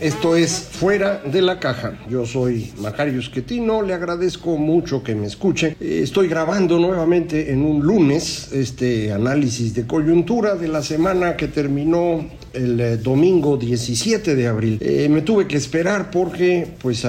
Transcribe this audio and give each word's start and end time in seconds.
Esto 0.00 0.36
es 0.36 0.68
Fuera 0.72 1.22
de 1.24 1.40
la 1.40 1.58
Caja. 1.58 1.98
Yo 2.10 2.26
soy 2.26 2.70
Macario 2.82 3.18
Esquetino, 3.18 3.80
le 3.80 3.94
agradezco 3.94 4.58
mucho 4.58 5.02
que 5.02 5.14
me 5.14 5.26
escuche. 5.26 5.74
Eh, 5.80 6.00
Estoy 6.02 6.28
grabando 6.28 6.78
nuevamente 6.78 7.50
en 7.50 7.64
un 7.64 7.82
lunes 7.82 8.52
este 8.52 9.10
análisis 9.10 9.74
de 9.74 9.86
coyuntura 9.86 10.54
de 10.54 10.68
la 10.68 10.82
semana 10.82 11.34
que 11.34 11.48
terminó 11.48 12.26
el 12.52 12.78
eh, 12.78 12.96
domingo 12.98 13.56
17 13.56 14.34
de 14.34 14.46
abril. 14.46 14.78
Eh, 14.82 15.08
me 15.08 15.22
tuve 15.22 15.46
que 15.46 15.56
esperar 15.56 16.10
porque 16.10 16.68
pues 16.82 17.06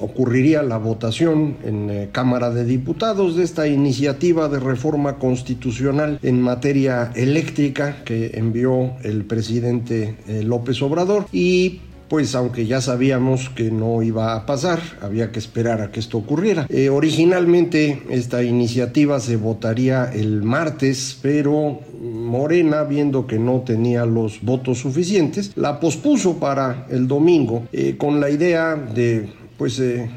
ocurriría 0.00 0.62
la 0.64 0.78
votación 0.78 1.58
en 1.62 2.08
Cámara 2.10 2.50
de 2.50 2.64
Diputados 2.64 3.36
de 3.36 3.44
esta 3.44 3.68
iniciativa 3.68 4.48
de 4.48 4.58
reforma 4.58 5.18
constitucional 5.18 6.18
en 6.22 6.42
materia 6.42 7.12
eléctrica 7.14 8.02
que 8.04 8.32
envió 8.34 8.94
el 9.04 9.24
presidente 9.26 10.16
López 10.42 10.80
Obrador 10.82 11.26
y 11.32 11.80
pues 12.10 12.34
aunque 12.34 12.66
ya 12.66 12.80
sabíamos 12.80 13.50
que 13.50 13.70
no 13.70 14.02
iba 14.02 14.34
a 14.34 14.44
pasar, 14.44 14.80
había 15.00 15.30
que 15.30 15.38
esperar 15.38 15.80
a 15.80 15.92
que 15.92 16.00
esto 16.00 16.18
ocurriera. 16.18 16.66
Eh, 16.68 16.88
originalmente 16.88 18.02
esta 18.10 18.42
iniciativa 18.42 19.20
se 19.20 19.36
votaría 19.36 20.10
el 20.12 20.42
martes, 20.42 21.16
pero 21.22 21.78
Morena, 22.02 22.82
viendo 22.82 23.28
que 23.28 23.38
no 23.38 23.60
tenía 23.60 24.06
los 24.06 24.42
votos 24.42 24.78
suficientes, 24.78 25.52
la 25.54 25.78
pospuso 25.78 26.38
para 26.38 26.88
el 26.90 27.06
domingo 27.06 27.68
eh, 27.72 27.94
con 27.96 28.20
la 28.20 28.28
idea 28.28 28.74
de 28.74 29.28
pues 29.56 29.78
eh, 29.78 30.10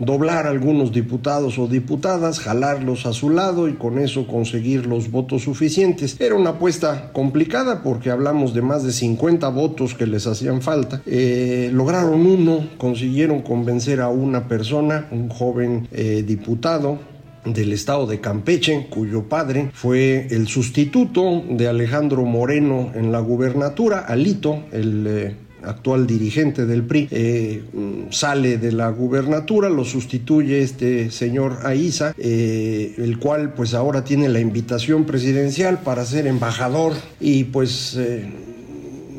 doblar 0.00 0.46
a 0.46 0.50
algunos 0.50 0.92
diputados 0.92 1.58
o 1.58 1.68
diputadas, 1.68 2.40
jalarlos 2.40 3.06
a 3.06 3.12
su 3.12 3.30
lado 3.30 3.68
y 3.68 3.74
con 3.74 3.98
eso 3.98 4.26
conseguir 4.26 4.86
los 4.86 5.10
votos 5.10 5.42
suficientes. 5.42 6.20
Era 6.20 6.34
una 6.34 6.50
apuesta 6.50 7.12
complicada 7.12 7.82
porque 7.82 8.10
hablamos 8.10 8.54
de 8.54 8.62
más 8.62 8.82
de 8.82 8.92
50 8.92 9.48
votos 9.50 9.94
que 9.94 10.06
les 10.06 10.26
hacían 10.26 10.62
falta. 10.62 11.02
Eh, 11.06 11.70
lograron 11.72 12.26
uno, 12.26 12.66
consiguieron 12.78 13.42
convencer 13.42 14.00
a 14.00 14.08
una 14.08 14.48
persona, 14.48 15.06
un 15.12 15.28
joven 15.28 15.86
eh, 15.92 16.24
diputado, 16.26 16.98
del 17.44 17.72
estado 17.72 18.06
de 18.06 18.20
Campeche, 18.20 18.86
cuyo 18.90 19.24
padre 19.24 19.70
fue 19.72 20.26
el 20.30 20.46
sustituto 20.46 21.42
de 21.48 21.68
Alejandro 21.68 22.22
Moreno 22.24 22.92
en 22.94 23.12
la 23.12 23.20
gubernatura, 23.20 24.00
Alito, 24.00 24.64
el 24.72 25.06
eh, 25.08 25.36
actual 25.64 26.06
dirigente 26.06 26.66
del 26.66 26.82
PRI, 26.82 27.08
eh, 27.10 27.62
sale 28.10 28.58
de 28.58 28.72
la 28.72 28.90
gubernatura, 28.90 29.68
lo 29.68 29.84
sustituye 29.84 30.62
este 30.62 31.10
señor 31.10 31.58
Aiza, 31.64 32.14
eh, 32.18 32.94
el 32.98 33.18
cual 33.18 33.54
pues 33.54 33.74
ahora 33.74 34.04
tiene 34.04 34.28
la 34.28 34.40
invitación 34.40 35.04
presidencial 35.04 35.80
para 35.80 36.04
ser 36.04 36.26
embajador 36.26 36.94
y 37.20 37.44
pues... 37.44 37.96
Eh, 37.96 38.24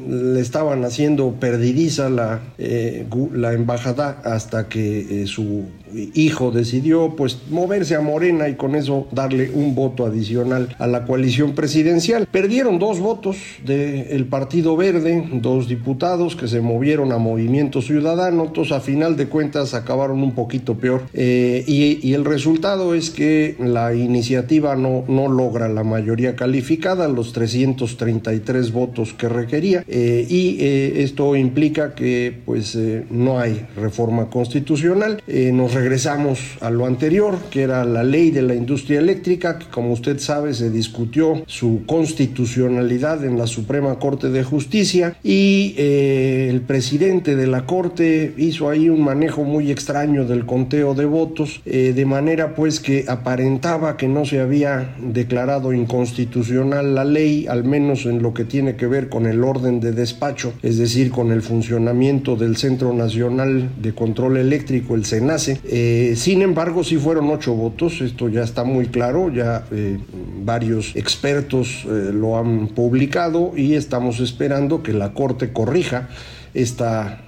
le 0.02 0.42
estaban 0.42 0.84
haciendo 0.84 1.34
perdidiza 1.40 2.10
la, 2.10 2.42
embajada 2.58 4.20
hasta 4.26 4.68
que 4.68 5.26
su 5.28 5.66
hijo 6.14 6.52
decidió 6.52 7.16
pues 7.16 7.38
moverse 7.50 7.96
a 7.96 8.02
Morena 8.02 8.50
y 8.50 8.56
con 8.56 8.76
eso 8.76 9.08
darle 9.12 9.50
un 9.54 9.76
voto 9.76 10.06
adicional 10.06 10.76
a 10.80 10.88
la 10.88 11.06
coalición 11.06 11.54
presidencial. 11.54 12.28
Perdieron 12.32 12.80
dos 12.80 13.00
votos 13.00 13.38
del 13.66 14.26
Partido 14.26 14.76
Verde, 14.78 15.28
dos 15.34 15.68
diputados 15.68 16.36
que 16.36 16.48
se 16.48 16.62
movieron 16.62 17.12
a 17.12 17.18
Movimiento 17.18 17.82
Ciudadano, 17.82 18.46
entonces 18.46 18.74
a 18.74 18.80
final 18.80 19.16
de 19.18 19.28
cuentas 19.28 19.74
acabaron 19.74 20.24
un 20.24 20.34
poquito 20.34 20.76
peor 20.76 21.04
eh, 21.14 21.64
y, 21.68 22.12
el 22.12 22.26
resultado 22.26 22.94
es 22.94 23.10
que 23.10 23.56
la 23.58 23.94
iniciativa 23.94 24.76
no, 24.76 25.06
no 25.08 25.30
logra 25.30 25.70
la 25.70 25.84
mayoría 25.84 26.36
calificada, 26.36 27.08
los 27.08 27.32
333 27.32 28.72
votos 28.74 29.14
que 29.14 29.30
requería 29.30 29.86
eh, 29.88 30.26
y 30.30 30.58
eh, 30.60 31.04
esto 31.04 31.36
implica 31.38 31.96
que 31.96 32.38
pues 32.46 32.78
no 33.10 33.40
hay 33.40 33.66
reforma 33.78 34.30
constitucional. 34.30 35.22
nos 35.28 35.74
regresamos 35.82 36.40
a 36.62 36.70
lo 36.70 36.86
anterior, 36.86 37.40
que 37.50 37.64
era 37.64 37.84
la 37.86 38.04
ley 38.04 38.30
de 38.30 38.44
la 38.44 38.54
industria 38.54 39.00
eléctrica, 39.00 39.58
que 39.58 39.66
como 39.66 39.94
usted 39.94 40.20
sabe 40.20 40.54
se 40.54 40.70
discutió 40.70 41.44
su 41.48 41.82
constitucionalidad 41.88 43.26
en 43.26 43.36
la 43.36 43.48
Suprema 43.48 43.98
Corte 43.98 44.30
de 44.30 44.44
Justicia 44.44 45.16
y 45.24 45.74
el 45.78 46.62
presidente 46.62 47.36
de 47.36 47.48
la 47.48 47.66
Corte 47.66 48.34
hizo 48.38 48.70
ahí 48.70 48.90
un 48.90 49.04
manejo 49.04 49.44
muy 49.44 49.72
extraño 49.72 50.26
del 50.26 50.46
conteo 50.46 50.94
de 50.94 51.06
votos, 51.06 51.62
de 51.66 52.06
manera 52.06 52.54
pues 52.54 52.80
que 52.80 53.06
aparentaba 53.08 53.98
que 53.98 54.08
no 54.08 54.24
se 54.26 54.40
había 54.40 54.96
declarado 55.00 55.74
inconstitucional 55.74 56.94
la 56.94 57.06
ley, 57.06 57.48
al 57.48 57.64
menos 57.64 58.06
en 58.06 58.22
lo 58.22 58.36
que 58.36 58.46
tiene 58.46 58.76
que 58.76 58.86
ver 58.86 59.10
con 59.10 59.26
el 59.26 59.44
orden 59.44 59.80
de 59.80 59.94
despacho, 59.94 60.54
es 60.62 60.78
decir, 60.78 61.10
con 61.10 61.32
el 61.32 61.42
funcionamiento 61.42 62.36
del 62.36 62.56
Centro 62.56 62.94
Nacional 62.94 63.72
de 63.82 63.96
Control 63.96 64.38
Eléctrico, 64.38 64.94
el 64.94 65.06
CENACE. 65.06 65.60
Eh, 65.74 66.16
sin 66.18 66.42
embargo, 66.42 66.84
sí 66.84 66.98
fueron 66.98 67.30
ocho 67.30 67.54
votos, 67.54 68.02
esto 68.02 68.28
ya 68.28 68.44
está 68.44 68.66
muy 68.66 68.88
claro, 68.88 69.34
ya 69.34 69.66
eh, 69.72 69.98
varios 70.44 70.94
expertos 70.98 71.86
eh, 71.86 72.12
lo 72.14 72.38
han 72.38 72.68
publicado 72.68 73.54
y 73.56 73.76
estamos 73.76 74.20
esperando 74.20 74.84
que 74.84 74.92
la 74.92 75.14
Corte 75.14 75.54
corrija 75.54 76.10
esta 76.54 77.22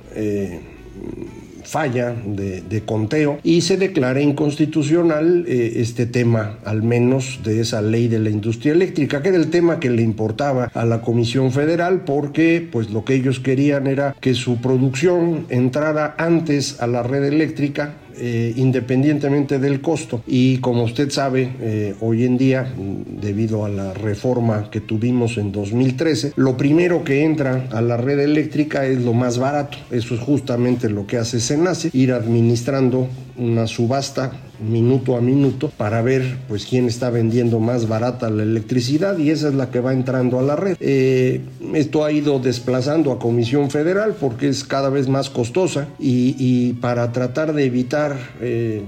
falla 1.63 2.13
de, 2.13 2.83
conteo 2.85 3.39
y 3.41 3.61
se 3.61 3.77
declara 3.77 4.21
inconstitucional 4.21 5.45
este 5.47 6.05
tema, 6.05 6.59
al 6.65 6.83
menos 6.83 7.39
de 7.43 7.61
esa 7.61 7.81
ley 7.81 8.09
de 8.09 8.19
la 8.19 8.29
industria 8.29 8.73
eléctrica, 8.73 9.23
que 9.23 9.29
era 9.29 9.37
el 9.37 9.49
tema 9.49 9.79
que 9.79 9.89
le 9.89 10.03
importaba 10.03 10.69
a 10.73 10.85
la 10.85 11.01
Comisión 11.01 11.51
Federal 11.51 12.03
porque 12.05 12.67
pues 12.69 12.91
lo 12.91 13.05
que 13.05 13.15
ellos 13.15 13.39
querían 13.39 13.87
era 13.87 14.15
que 14.19 14.35
su 14.35 14.57
producción 14.57 15.47
entrara 15.49 16.13
antes 16.19 16.79
a 16.81 16.85
la 16.85 17.01
red 17.01 17.23
eléctrica 17.23 17.95
eh, 18.17 18.53
independientemente 18.55 19.59
del 19.59 19.81
costo. 19.81 20.23
Y 20.27 20.57
como 20.57 20.83
usted 20.83 21.09
sabe, 21.09 21.51
eh, 21.59 21.95
hoy 21.99 22.25
en 22.25 22.37
día, 22.37 22.73
debido 23.21 23.65
a 23.65 23.69
la 23.69 23.93
reforma 23.93 24.69
que 24.69 24.81
tuvimos 24.81 25.37
en 25.37 25.51
2013, 25.51 26.33
lo 26.35 26.57
primero 26.57 27.03
que 27.03 27.23
entra 27.23 27.67
a 27.71 27.81
la 27.81 27.97
red 27.97 28.19
eléctrica 28.19 28.85
es 28.85 29.01
lo 29.01 29.13
más 29.13 29.37
barato. 29.37 29.77
Eso 29.91 30.15
es 30.15 30.21
justamente 30.21 30.89
lo 30.89 31.07
que 31.07 31.17
hace 31.17 31.39
Senace, 31.39 31.89
ir 31.93 32.11
administrando 32.11 33.07
una 33.37 33.67
subasta 33.67 34.31
minuto 34.59 35.17
a 35.17 35.21
minuto 35.21 35.69
para 35.75 36.01
ver 36.01 36.37
pues 36.47 36.65
quién 36.65 36.87
está 36.87 37.09
vendiendo 37.09 37.59
más 37.59 37.87
barata 37.87 38.29
la 38.29 38.43
electricidad 38.43 39.17
y 39.17 39.31
esa 39.31 39.49
es 39.49 39.55
la 39.55 39.69
que 39.69 39.79
va 39.79 39.93
entrando 39.93 40.39
a 40.39 40.43
la 40.43 40.55
red. 40.55 40.77
Eh, 40.79 41.41
esto 41.73 42.05
ha 42.05 42.11
ido 42.11 42.39
desplazando 42.39 43.11
a 43.11 43.19
Comisión 43.19 43.69
Federal 43.69 44.15
porque 44.19 44.47
es 44.47 44.63
cada 44.63 44.89
vez 44.89 45.07
más 45.07 45.29
costosa 45.29 45.87
y, 45.99 46.73
para 46.73 47.11
tratar 47.11 47.53
de 47.53 47.65
evitar 47.65 48.17
eh, 48.41 48.83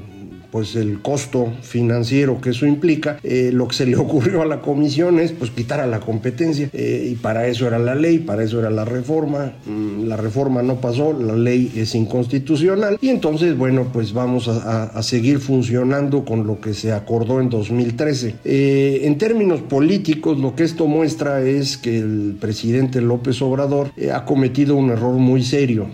pues 0.55 0.77
el 0.77 1.01
costo 1.01 1.51
financiero 1.63 2.39
que 2.39 2.51
eso 2.51 2.65
implica, 2.65 3.19
eh, 3.23 3.49
lo 3.51 3.67
que 3.67 3.75
se 3.75 3.85
le 3.85 3.97
ocurrió 3.97 4.41
a 4.41 4.45
la 4.45 4.61
comisión 4.61 5.19
es 5.19 5.33
pues 5.33 5.51
quitar 5.51 5.81
a 5.81 5.85
la 5.85 5.99
competencia. 5.99 6.69
Eh, 6.71 7.09
y 7.11 7.15
para 7.15 7.45
eso 7.47 7.67
era 7.67 7.77
la 7.77 7.93
ley, 7.93 8.19
para 8.19 8.41
eso 8.41 8.59
era 8.59 8.69
la 8.69 8.85
reforma, 8.85 9.51
mm, 9.65 10.05
la 10.05 10.15
reforma 10.15 10.63
no 10.63 10.79
pasó, 10.79 11.11
la 11.11 11.35
ley 11.35 11.73
es 11.75 11.93
inconstitucional. 11.93 12.97
Y 13.01 13.09
entonces 13.09 13.57
bueno 13.57 13.89
pues 13.91 14.13
vamos 14.13 14.47
a, 14.47 15.03
seguir 15.03 15.39
funcionando 15.39 16.23
con 16.23 16.47
lo 16.47 16.61
que 16.61 16.73
se 16.73 16.93
acordó 16.93 17.41
en 17.41 17.49
2013. 17.49 18.35
Eh, 18.45 19.01
en 19.03 19.17
términos 19.17 19.59
políticos 19.59 20.39
lo 20.39 20.55
que 20.55 20.63
esto 20.63 20.87
muestra 20.87 21.41
es 21.41 21.77
que 21.77 21.97
el 21.97 22.37
presidente 22.39 23.01
López 23.01 23.41
Obrador 23.41 23.91
ha 24.13 24.23
cometido 24.23 24.77
un 24.77 24.89
error 24.89 25.15
muy 25.15 25.43
serio 25.43 25.87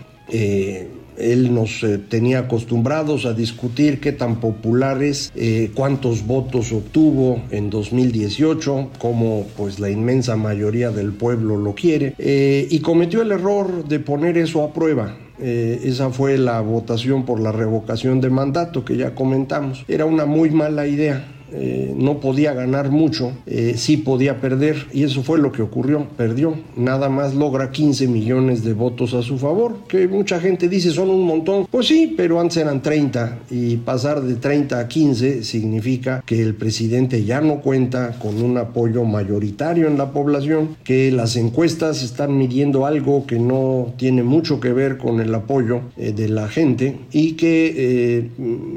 Él 1.21 1.53
nos 1.53 1.83
eh, 1.83 1.97
tenía 1.97 2.39
acostumbrados 2.39 3.25
a 3.25 3.33
discutir 3.33 3.99
qué 3.99 4.11
tan 4.11 4.39
popular 4.39 5.03
es, 5.03 5.31
eh, 5.35 5.71
cuántos 5.73 6.25
votos 6.25 6.71
obtuvo 6.71 7.43
en 7.51 7.69
2018, 7.69 8.89
cómo 8.97 9.45
pues 9.55 9.79
la 9.79 9.89
inmensa 9.89 10.35
mayoría 10.35 10.91
del 10.91 11.11
pueblo 11.13 11.57
lo 11.57 11.73
quiere, 11.75 12.15
eh, 12.17 12.67
y 12.69 12.79
cometió 12.79 13.21
el 13.21 13.31
error 13.31 13.87
de 13.87 13.99
poner 13.99 14.37
eso 14.37 14.63
a 14.63 14.73
prueba. 14.73 15.17
esa 15.41 16.11
fue 16.11 16.37
la 16.37 16.61
votación 16.61 17.25
por 17.25 17.39
la 17.39 17.51
revocación 17.51 18.21
de 18.21 18.29
mandato 18.29 18.85
que 18.85 18.95
ya 18.95 19.15
comentamos. 19.15 19.83
Era 19.87 20.05
una 20.05 20.25
muy 20.27 20.51
mala 20.51 20.85
idea 20.85 21.25
eh, 21.53 21.93
no 21.95 22.19
podía 22.19 22.53
ganar 22.53 22.91
mucho, 22.91 23.33
eh, 23.45 23.73
sí 23.75 23.97
podía 23.97 24.39
perder 24.39 24.87
y 24.93 25.03
eso 25.03 25.23
fue 25.23 25.39
lo 25.39 25.51
que 25.51 25.61
ocurrió, 25.61 26.07
perdió. 26.17 26.55
Nada 26.75 27.09
más 27.09 27.35
logra 27.35 27.71
15 27.71 28.07
millones 28.07 28.63
de 28.63 28.73
votos 28.73 29.13
a 29.13 29.21
su 29.21 29.37
favor, 29.37 29.75
que 29.87 30.07
mucha 30.07 30.39
gente 30.39 30.69
dice 30.69 30.91
son 30.91 31.09
un 31.09 31.25
montón. 31.25 31.67
Pues 31.69 31.87
sí, 31.87 32.13
pero 32.15 32.39
antes 32.39 32.57
eran 32.57 32.81
30 32.81 33.39
y 33.49 33.77
pasar 33.77 34.21
de 34.21 34.35
30 34.35 34.79
a 34.79 34.87
15 34.87 35.43
significa 35.43 36.23
que 36.25 36.41
el 36.41 36.55
presidente 36.55 37.23
ya 37.23 37.41
no 37.41 37.61
cuenta 37.61 38.17
con 38.19 38.41
un 38.41 38.57
apoyo 38.57 39.03
mayoritario 39.03 39.87
en 39.87 39.97
la 39.97 40.11
población, 40.11 40.77
que 40.83 41.11
las 41.11 41.35
encuestas 41.35 42.03
están 42.03 42.37
midiendo 42.37 42.85
algo 42.85 43.25
que 43.25 43.39
no 43.39 43.93
tiene 43.97 44.23
mucho 44.23 44.59
que 44.59 44.71
ver 44.71 44.97
con 44.97 45.19
el 45.19 45.33
apoyo 45.35 45.81
eh, 45.97 46.13
de 46.13 46.29
la 46.29 46.47
gente 46.47 46.97
y 47.11 47.33
que 47.33 48.29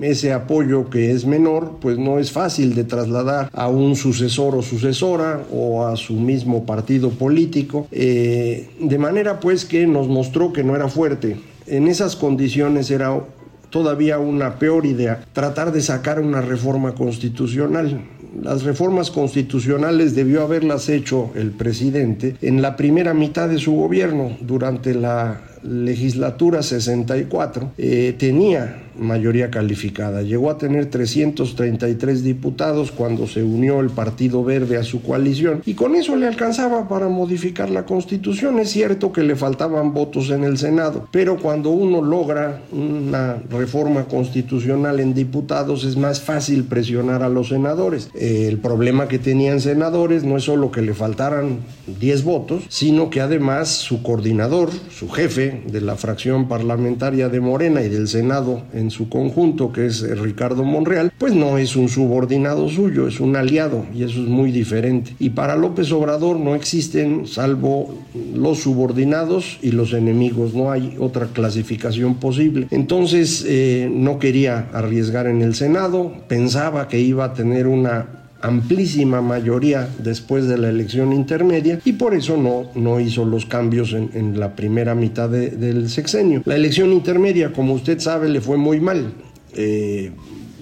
ese 0.03 0.33
apoyo 0.33 0.91
que 0.91 1.13
es 1.13 1.27
menor 1.27 1.79
pues 1.81 1.99
no 1.99 2.19
es 2.19 2.33
fácil 2.33 2.64
de 2.73 2.85
trasladar 2.85 3.51
a 3.53 3.69
un 3.69 3.97
sucesor 3.97 4.55
o 4.55 4.63
sucesora 4.63 5.43
o 5.53 5.85
a 5.87 5.97
su 5.97 6.15
mismo 6.15 6.65
partido 6.65 7.11
político, 7.11 7.89
eh, 7.91 8.71
de 8.81 8.99
manera 8.99 9.41
pues 9.41 9.65
que 9.65 9.87
nos 9.87 10.09
mostró 10.09 10.53
que 10.53 10.65
no 10.65 10.77
era 10.77 10.89
fuerte. 10.89 11.37
En 11.67 11.89
esas 11.89 12.15
condiciones 12.15 12.91
era 12.91 13.21
todavía 13.71 14.21
una 14.21 14.61
peor 14.61 14.87
idea 14.87 15.25
tratar 15.33 15.73
de 15.73 15.83
sacar 15.83 16.21
una 16.21 16.41
reforma 16.41 16.95
constitucional. 16.95 18.03
Las 18.41 18.63
reformas 18.63 19.11
constitucionales 19.11 20.15
debió 20.15 20.43
haberlas 20.43 20.89
hecho 20.89 21.31
el 21.35 21.51
presidente 21.51 22.37
en 22.41 22.63
la 22.63 22.77
primera 22.77 23.15
mitad 23.15 23.49
de 23.49 23.59
su 23.59 23.73
gobierno, 23.73 24.37
durante 24.41 24.95
la 24.95 25.41
legislatura 25.65 26.63
64, 26.63 27.73
eh, 27.79 28.15
tenía 28.19 28.84
mayoría 28.99 29.51
calificada. 29.51 30.23
Llegó 30.23 30.51
a 30.51 30.59
tener 30.59 30.87
333 30.87 32.23
diputados 32.23 32.93
cuando 32.93 33.27
se 33.27 33.43
unió 33.43 33.81
el 33.81 33.91
Partido 33.91 34.45
Verde 34.45 34.77
a 34.77 34.83
su 34.83 35.03
coalición 35.03 35.63
y 35.67 35.75
con 35.75 35.95
eso 35.95 36.17
le 36.17 36.27
alcanzaba 36.27 36.89
para 36.89 37.09
modificar 37.09 37.71
la 37.71 37.85
constitución. 37.85 38.59
Es 38.59 38.71
cierto 38.71 39.13
que 39.13 39.23
le 39.23 39.37
faltaban 39.37 39.93
votos 39.93 40.31
en 40.31 40.45
el 40.45 40.59
Senado, 40.59 41.09
pero 41.11 41.39
cuando 41.39 41.71
uno 41.71 42.03
logra 42.03 42.61
una 42.73 43.37
reforma 43.51 44.05
constitucional 44.05 45.01
en 45.01 45.15
diputados 45.15 45.85
es 45.85 45.97
más 45.97 46.21
fácil 46.21 46.65
presionar 46.65 47.23
a 47.23 47.29
los 47.29 47.49
senadores. 47.49 48.11
el 48.15 48.59
problema 48.59 49.09
que 49.09 49.19
tenían 49.19 49.61
senadores 49.61 50.25
no 50.25 50.37
es 50.37 50.45
solo 50.45 50.71
que 50.71 50.83
le 50.83 50.95
faltaran 50.95 51.59
10 52.01 52.25
votos, 52.25 52.65
sino 52.69 53.11
que 53.11 53.21
además 53.21 53.69
su 53.69 54.03
coordinador, 54.03 54.71
su 54.91 55.09
jefe 55.09 55.63
de 55.67 55.81
la 55.81 55.97
fracción 55.97 56.49
parlamentaria 56.49 57.29
de 57.29 57.41
Morena 57.41 57.83
y 57.83 57.89
del 57.89 58.09
Senado 58.09 58.63
en 58.73 58.84
su 58.91 59.09
conjunto, 59.09 59.73
que 59.73 59.87
es 59.87 60.03
Ricardo 60.19 60.65
Monreal, 60.65 61.13
pues 61.19 61.35
no 61.35 61.59
es 61.59 61.77
un 61.77 61.89
subordinado 61.89 62.69
suyo, 62.69 63.09
es 63.09 63.21
un 63.21 63.37
aliado 63.37 63.87
y 63.95 64.03
eso 64.03 64.23
es 64.23 64.29
muy 64.29 64.51
diferente. 64.51 65.15
Y 65.19 65.31
para 65.31 65.57
López 65.57 65.93
Obrador 65.93 66.39
no 66.39 66.55
existen 66.55 67.27
salvo 67.27 67.99
los 68.35 68.61
subordinados 68.61 69.59
y 69.63 69.73
los 69.73 69.93
enemigos, 69.93 70.55
no 70.55 70.71
hay 70.71 70.97
otra 70.99 71.27
clasificación 71.27 72.17
posible. 72.17 72.69
Entonces 72.71 73.45
eh, 73.47 73.91
no 73.93 74.19
quería 74.19 74.69
arriesgar 74.73 75.27
en 75.27 75.43
el 75.43 75.55
Senado, 75.55 76.13
pensaba 76.29 76.89
que 76.89 77.01
iba 77.01 77.25
a 77.25 77.35
tener 77.35 77.67
una 77.67 78.24
amplísima 78.45 79.23
mayoría 79.23 79.89
después 79.99 80.47
de 80.47 80.59
la 80.59 80.69
elección 80.69 81.13
intermedia 81.13 81.81
y 81.85 81.95
por 81.95 82.15
eso 82.15 82.37
no, 82.37 82.71
no 82.75 83.01
hizo 83.01 83.25
los 83.25 83.47
cambios 83.47 83.95
en, 83.95 84.39
la 84.39 84.55
primera 84.55 84.95
mitad 84.95 85.31
del 85.31 85.89
sexenio. 85.89 86.43
La 86.45 86.57
elección 86.57 86.93
intermedia, 86.93 87.53
como 87.53 87.75
usted 87.75 87.99
sabe, 88.01 88.29
le 88.29 88.41
fue 88.41 88.57
muy 88.57 88.81
mal. 88.81 89.13
Eh, 89.55 90.13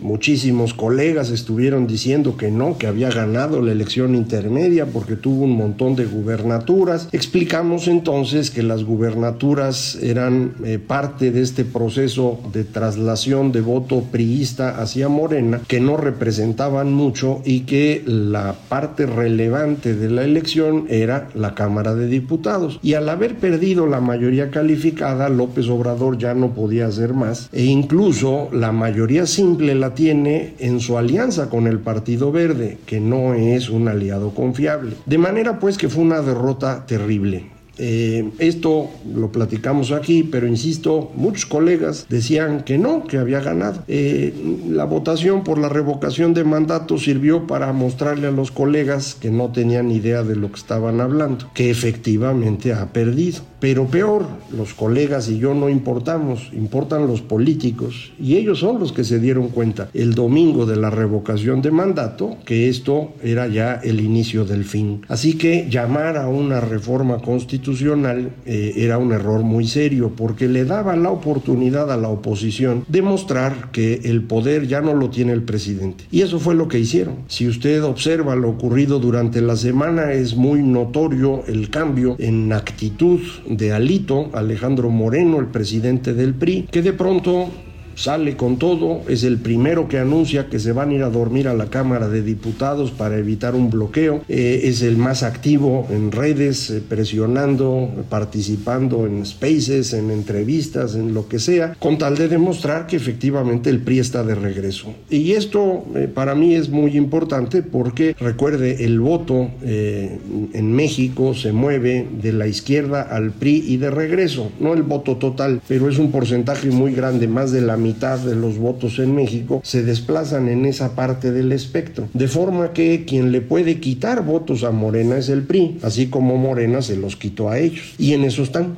Muchísimos 0.03 0.75
colegas 0.75 1.31
estuvieron 1.31 1.87
diciendo 1.87 2.37
que 2.37 2.51
no, 2.51 2.77
que 2.77 2.87
había 2.87 3.11
ganado 3.11 3.63
la 3.63 3.73
elección 3.73 4.15
intermedia 4.15 4.87
porque 4.87 5.17
tuvo 5.17 5.45
un 5.45 5.57
montón 5.57 5.95
de 5.95 6.07
gubernaturas. 6.07 7.09
Explicamos 7.13 7.89
entonces 7.89 8.51
que 8.51 8.63
las 8.63 8.85
gubernaturas 8.85 9.97
eran 10.03 10.55
eh, 10.65 10.79
parte 10.79 11.31
de 11.31 11.43
este 11.43 11.65
proceso 11.65 12.41
de 12.53 12.65
traslación 12.65 13.53
de 13.53 13.61
voto 13.61 14.03
priista 14.11 14.81
hacia 14.81 15.09
Morena, 15.09 15.61
que 15.69 15.81
no 15.81 15.97
representaban 15.97 16.93
mucho 16.93 17.41
y 17.45 17.61
que 17.61 18.03
la 18.07 18.55
parte 18.69 19.07
relevante 19.07 19.95
de 19.95 20.11
la 20.11 20.25
elección 20.25 20.87
era 20.89 21.29
la 21.35 21.55
Cámara 21.55 21.95
de 21.95 22.09
Diputados. 22.09 22.81
Y 22.83 22.95
al 22.95 23.09
haber 23.09 23.37
perdido 23.37 23.87
la 23.87 24.01
mayoría 24.01 24.51
calificada, 24.51 25.29
López 25.29 25.69
Obrador 25.69 26.19
ya 26.19 26.35
no 26.35 26.55
podía 26.55 26.87
hacer 26.87 27.15
más 27.15 27.49
e 27.53 27.65
incluso 27.65 28.49
la 28.53 28.73
mayoría 28.73 29.27
simple 29.27 29.75
la 29.75 29.92
tiene 29.95 30.55
en 30.59 30.81
su 30.81 30.99
alianza 30.99 31.51
con 31.51 31.67
el 31.67 31.79
Partido 31.79 32.33
Verde, 32.33 32.79
que 32.87 33.01
no 33.01 33.35
es 33.35 33.71
un 33.71 33.89
aliado 33.89 34.35
confiable. 34.35 34.95
De 35.07 35.19
manera 35.19 35.59
pues 35.59 35.79
que 35.79 35.89
fue 35.89 36.03
una 36.03 36.23
derrota 36.23 36.87
terrible. 36.87 37.51
Eh, 37.85 38.31
esto 38.39 38.91
lo 39.13 39.33
platicamos 39.33 39.91
aquí, 39.91 40.23
pero 40.23 40.47
insisto, 40.47 41.11
muchos 41.17 41.47
colegas 41.47 42.07
decían 42.09 42.63
que 42.63 42.79
no, 42.79 43.09
que 43.09 43.19
había 43.19 43.41
ganado. 43.41 43.83
Eh, 43.89 44.33
la 44.69 44.85
votación 44.85 45.43
por 45.43 45.59
la 45.59 45.69
revocación 45.69 46.33
de 46.33 46.45
mandato 46.45 46.97
sirvió 46.97 47.49
para 47.49 47.73
mostrarle 47.73 48.29
a 48.29 48.31
los 48.31 48.53
colegas 48.53 49.17
que 49.17 49.33
no 49.33 49.51
tenían 49.51 49.91
idea 49.91 50.23
de 50.23 50.37
lo 50.37 50.53
que 50.53 50.61
estaban 50.61 51.01
hablando, 51.01 51.51
que 51.55 51.71
efectivamente 51.71 52.73
ha 52.73 52.93
perdido. 52.93 53.41
Pero 53.59 53.87
peor, 53.87 54.27
los 54.57 54.75
colegas 54.75 55.29
y 55.29 55.39
yo 55.39 55.53
no 55.53 55.69
importamos, 55.69 56.51
importan 56.53 57.09
los 57.09 57.21
políticos 57.21 58.13
y 58.21 58.37
ellos 58.37 58.61
son 58.61 58.79
los 58.81 58.93
que 58.93 59.05
se 59.05 59.21
dieron 59.21 59.49
cuenta 59.49 59.89
el 59.95 60.15
domingo 60.15 60.67
de 60.67 60.77
la 60.77 60.91
revocación 60.91 61.63
de 61.63 61.71
mandato 61.71 62.37
que 62.45 62.69
esto 62.69 63.13
era 63.23 63.47
ya 63.47 63.75
el 63.75 64.01
inicio 64.01 64.45
del 64.45 64.65
fin. 64.65 65.03
Así 65.09 65.35
que 65.35 65.69
llamar 65.71 66.17
a 66.17 66.29
una 66.29 66.61
reforma 66.61 67.19
constitucional 67.19 67.72
eh, 67.81 68.73
era 68.77 68.99
un 68.99 69.13
error 69.13 69.43
muy 69.43 69.67
serio 69.67 70.13
porque 70.17 70.49
le 70.49 70.65
daba 70.65 70.97
la 70.97 71.11
oportunidad 71.11 71.91
a 71.91 71.97
la 71.97 72.09
oposición 72.09 72.85
de 72.89 73.03
mostrar 73.03 73.71
que 73.73 74.01
el 74.05 74.23
poder 74.23 74.67
ya 74.67 74.81
no 74.81 74.95
lo 74.95 75.11
tiene 75.11 75.33
el 75.33 75.43
presidente. 75.43 76.05
Y 76.11 76.23
eso 76.23 76.39
fue 76.39 76.55
lo 76.55 76.69
que 76.69 76.79
hicieron. 76.79 77.17
Si 77.29 77.49
usted 77.49 77.83
observa 77.83 78.37
lo 78.37 78.51
ocurrido 78.51 78.99
durante 78.99 79.41
la 79.41 79.57
semana 79.57 80.13
es 80.13 80.37
muy 80.37 80.63
notorio 80.63 81.45
el 81.47 81.71
cambio 81.71 82.17
en 82.19 82.53
actitud 82.53 83.21
de 83.49 83.73
Alito, 83.73 84.31
Alejandro 84.33 84.91
Moreno, 84.91 85.39
el 85.39 85.47
presidente 85.47 86.15
del 86.15 86.35
PRI, 86.35 86.69
que 86.71 86.83
de 86.83 86.93
pronto 86.93 87.49
sale 87.95 88.37
con 88.37 88.59
todo, 88.59 89.03
es 89.09 89.25
el 89.25 89.39
primero 89.39 89.89
que 89.89 89.99
anuncia 89.99 90.49
que 90.49 90.59
se 90.59 90.73
van 90.73 90.91
a 90.91 90.95
ir 90.95 91.03
a 91.03 91.11
dormir 91.11 91.49
a 91.49 91.55
la 91.55 91.67
Cámara 91.67 92.09
de 92.09 92.23
Diputados 92.23 92.91
para 92.91 93.19
evitar 93.19 93.55
un 93.55 93.71
bloqueo, 93.71 94.23
eh, 94.29 94.63
es 94.65 94.83
el 94.83 94.97
más 94.97 95.23
activo 95.23 95.87
en 95.91 96.13
redes, 96.13 96.71
eh, 96.71 96.83
presionando, 96.87 97.89
participando 98.09 99.07
en 99.07 99.25
spaces, 99.25 99.93
en 99.93 100.11
entrevistas, 100.11 100.95
en 100.95 101.15
lo 101.15 101.29
que 101.29 101.39
sea, 101.39 101.75
con 101.79 101.99
tal 101.99 102.17
de 102.17 102.29
demostrar 102.29 102.87
que 102.87 102.97
efectivamente 102.97 103.71
el 103.71 103.81
PRI 103.81 103.99
está 103.99 104.25
de 104.25 104.35
regreso. 104.35 104.95
Y 105.11 105.33
esto 105.33 105.85
eh, 105.95 106.09
para 106.13 106.35
mí 106.35 106.55
es 106.55 106.69
muy 106.69 106.97
importante 106.97 107.63
porque 107.63 108.15
recuerde, 108.19 108.85
el 108.85 109.01
voto 109.01 109.51
en 109.63 110.73
México 110.73 111.35
se 111.35 111.53
mueve 111.53 112.07
de 112.21 112.33
la 112.33 112.47
izquierda 112.47 113.03
al 113.03 113.31
PRI 113.31 113.65
y 113.67 113.77
de 113.77 113.91
regreso, 113.91 114.51
no 114.61 114.75
el 114.75 114.83
voto 114.83 115.17
total, 115.17 115.61
pero 115.69 115.89
es 115.89 115.99
un 115.99 116.11
porcentaje 116.11 116.69
muy 116.71 116.93
grande, 116.95 117.29
más 117.29 117.53
de 117.53 117.61
la 117.61 117.77
mitad 117.83 118.19
de 118.19 118.35
los 118.35 118.59
votos 118.59 118.99
en 118.99 119.15
México 119.15 119.61
se 119.65 119.83
desplazan 119.83 120.49
en 120.49 120.65
esa 120.65 120.95
parte 120.95 121.33
del 121.33 121.53
espectro. 121.53 122.09
De 122.15 122.29
forma 122.29 122.73
que 122.73 123.05
quien 123.05 123.33
le 123.33 123.41
puede 123.41 123.81
quitar 123.81 124.25
votos 124.25 124.65
a 124.65 124.71
Morena 124.71 125.19
es 125.19 125.29
el 125.29 125.43
PRI, 125.43 125.79
así 125.83 126.07
como 126.07 126.37
Morena 126.37 126.83
se 126.83 126.97
los 126.97 127.17
quitó 127.17 127.51
a 127.51 127.59
ellos. 127.59 127.95
Y 127.99 128.15
en 128.15 128.25
eso 128.25 128.43
están. 128.43 128.77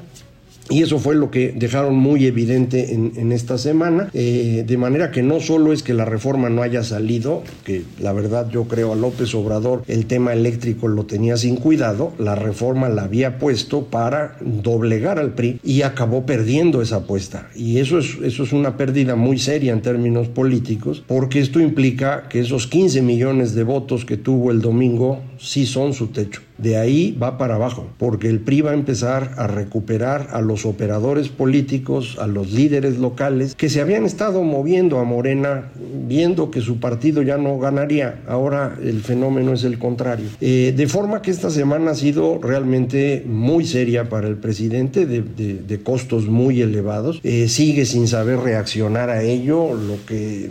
Y 0.70 0.82
eso 0.82 0.98
fue 0.98 1.14
lo 1.14 1.30
que 1.30 1.52
dejaron 1.52 1.94
muy 1.96 2.26
evidente 2.26 2.94
en, 2.94 3.32
esta 3.32 3.58
semana, 3.58 4.08
eh, 4.14 4.64
de 4.66 4.76
manera 4.78 5.10
que 5.10 5.22
no 5.22 5.40
solo 5.40 5.72
es 5.72 5.82
que 5.82 5.92
la 5.92 6.04
reforma 6.04 6.48
no 6.48 6.62
haya 6.62 6.82
salido, 6.82 7.42
que 7.64 7.82
la 8.00 8.12
verdad 8.12 8.48
yo 8.50 8.64
creo 8.64 8.92
a 8.92 8.96
López 8.96 9.34
Obrador 9.34 9.82
el 9.88 10.06
tema 10.06 10.32
eléctrico 10.32 10.88
lo 10.88 11.04
tenía 11.04 11.36
sin 11.36 11.56
cuidado, 11.56 12.12
la 12.18 12.34
reforma 12.34 12.88
la 12.88 13.02
había 13.02 13.38
puesto 13.38 13.86
para 13.86 14.36
doblegar 14.40 15.18
al 15.18 15.34
PRI 15.34 15.60
y 15.62 15.82
acabó 15.82 16.24
perdiendo 16.24 16.80
esa 16.80 16.96
apuesta. 16.96 17.50
Y 17.54 17.78
eso 17.78 17.98
es, 17.98 18.16
eso 18.22 18.44
es 18.44 18.52
una 18.52 18.76
pérdida 18.76 19.16
muy 19.16 19.38
seria 19.38 19.72
en 19.72 19.82
términos 19.82 20.28
políticos, 20.28 21.04
porque 21.06 21.40
esto 21.40 21.60
implica 21.60 22.28
que 22.28 22.40
esos 22.40 22.66
15 22.66 23.02
millones 23.02 23.54
de 23.54 23.64
votos 23.64 24.04
que 24.04 24.16
tuvo 24.16 24.50
el 24.50 24.60
domingo 24.60 25.20
sí 25.38 25.66
son 25.66 25.92
su 25.92 26.08
techo 26.08 26.40
De 26.64 26.78
ahí 26.78 27.14
va 27.22 27.36
para 27.36 27.56
abajo, 27.56 27.90
porque 27.98 28.30
el 28.30 28.40
PRI 28.40 28.62
va 28.62 28.70
a 28.70 28.74
empezar 28.74 29.32
a 29.36 29.46
recuperar 29.46 30.28
a 30.30 30.40
los 30.40 30.64
operadores 30.64 31.28
políticos, 31.28 32.16
a 32.18 32.26
los 32.26 32.52
líderes 32.52 32.96
locales 32.96 33.54
que 33.54 33.68
se 33.68 33.82
habían 33.82 34.06
estado 34.06 34.42
moviendo 34.42 34.98
a 34.98 35.04
Morena, 35.04 35.72
viendo 36.08 36.50
que 36.50 36.62
su 36.62 36.80
partido 36.80 37.20
ya 37.20 37.36
no 37.36 37.58
ganaría. 37.58 38.22
Ahora 38.26 38.78
el 38.82 39.02
fenómeno 39.02 39.52
es 39.52 39.64
el 39.64 39.78
contrario. 39.78 40.24
Eh, 40.40 40.72
de 40.74 40.86
forma 40.86 41.20
que 41.20 41.32
esta 41.32 41.50
semana 41.50 41.90
ha 41.90 41.94
sido 41.94 42.38
realmente 42.40 43.22
muy 43.26 43.66
seria 43.66 44.08
para 44.08 44.26
el 44.26 44.36
presidente, 44.36 45.04
de, 45.04 45.80
costos 45.82 46.28
muy 46.28 46.62
elevados. 46.62 47.20
Eh, 47.24 47.48
sigue 47.48 47.84
sin 47.84 48.08
saber 48.08 48.38
reaccionar 48.38 49.10
a 49.10 49.22
ello, 49.22 49.74
lo 49.74 49.98
que 50.06 50.48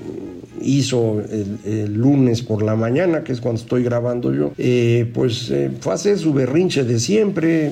hizo 0.63 1.22
el, 1.29 1.93
lunes 1.93 2.41
por 2.41 2.63
la 2.63 2.75
mañana, 2.75 3.24
que 3.24 3.32
es 3.32 3.41
cuando 3.41 3.62
estoy 3.62 3.84
grabando 3.84 4.34
yo, 4.34 4.51
eh, 4.58 5.10
pues 5.13 5.50
eh, 5.51 5.72
fue 5.79 5.93
hacer 5.93 6.17
su 6.17 6.34
berrinche 6.34 6.84
de 6.84 7.00
siempre. 7.00 7.72